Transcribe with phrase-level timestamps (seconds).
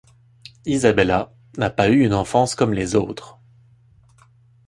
[0.65, 3.37] Isabella n'a pas eu une enfance comme les autres.